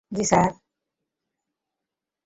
[0.11, 0.49] জী, স্যার।